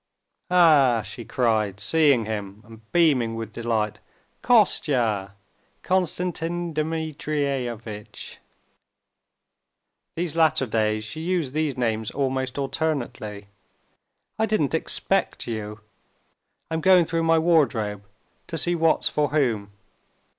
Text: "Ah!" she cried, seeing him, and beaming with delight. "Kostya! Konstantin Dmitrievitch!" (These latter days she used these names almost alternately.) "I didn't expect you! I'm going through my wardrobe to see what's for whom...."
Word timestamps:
"Ah!" 0.49 1.03
she 1.05 1.23
cried, 1.23 1.79
seeing 1.79 2.25
him, 2.25 2.63
and 2.65 2.91
beaming 2.91 3.35
with 3.35 3.53
delight. 3.53 3.99
"Kostya! 4.41 5.35
Konstantin 5.83 6.73
Dmitrievitch!" 6.73 8.39
(These 10.15 10.35
latter 10.35 10.65
days 10.65 11.03
she 11.03 11.21
used 11.21 11.53
these 11.53 11.77
names 11.77 12.09
almost 12.09 12.57
alternately.) 12.57 13.49
"I 14.39 14.47
didn't 14.47 14.73
expect 14.73 15.45
you! 15.45 15.81
I'm 16.71 16.81
going 16.81 17.05
through 17.05 17.21
my 17.21 17.37
wardrobe 17.37 18.03
to 18.47 18.57
see 18.57 18.73
what's 18.73 19.07
for 19.07 19.27
whom...." 19.29 19.69